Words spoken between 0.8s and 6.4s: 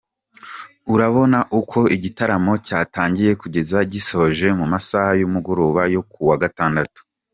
Urabona uko igitaramo cyatangiye kugeza gisojwe mu masaha y’umugoroba yo kuwa